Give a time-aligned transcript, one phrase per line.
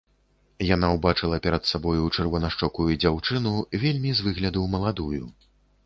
[0.75, 3.55] Яна ўбачыла перад сабою чырванашчокую дзяўчыну,
[3.87, 5.25] вельмі з выгляду маладую.